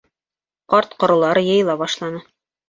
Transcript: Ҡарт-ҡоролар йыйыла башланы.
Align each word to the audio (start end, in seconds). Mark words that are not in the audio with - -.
Ҡарт-ҡоролар 0.73 1.41
йыйыла 1.43 1.77
башланы. 1.83 2.25